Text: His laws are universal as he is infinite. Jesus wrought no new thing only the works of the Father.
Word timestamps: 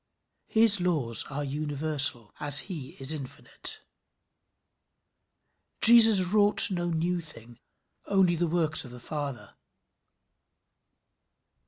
His 0.47 0.81
laws 0.81 1.25
are 1.25 1.43
universal 1.43 2.33
as 2.39 2.61
he 2.61 2.93
is 2.99 3.11
infinite. 3.11 3.81
Jesus 5.79 6.21
wrought 6.21 6.71
no 6.71 6.89
new 6.89 7.21
thing 7.21 7.59
only 8.07 8.35
the 8.35 8.47
works 8.47 8.83
of 8.83 8.89
the 8.89 8.99
Father. 8.99 9.53